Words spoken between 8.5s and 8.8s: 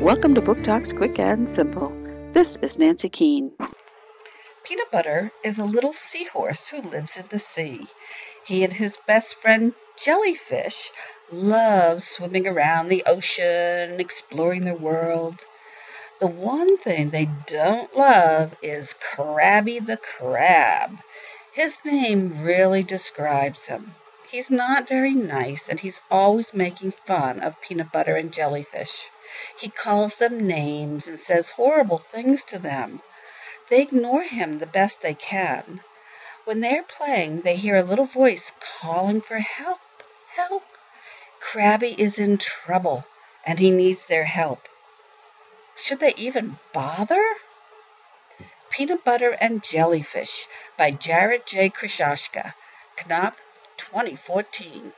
and